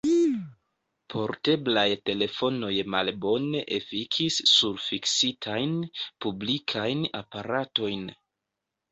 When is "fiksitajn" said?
4.85-5.75